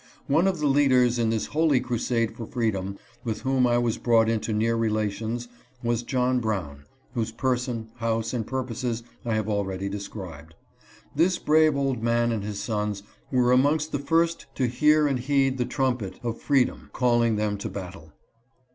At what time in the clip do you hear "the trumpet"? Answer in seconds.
15.59-16.19